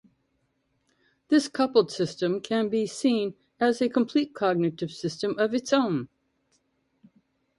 This 1.27 1.47
coupled 1.47 1.91
system 1.91 2.41
can 2.41 2.69
be 2.69 2.87
seen 2.87 3.35
as 3.59 3.83
a 3.83 3.87
complete 3.87 4.33
cognitive 4.33 4.89
system 4.89 5.37
of 5.37 5.53
its 5.53 5.71
own. 5.71 6.09